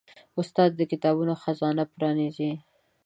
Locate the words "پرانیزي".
1.93-2.51